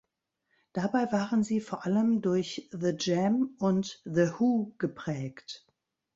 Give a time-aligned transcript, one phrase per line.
[0.73, 5.67] Dabei waren sie vor allem durch The Jam und The Who geprägt.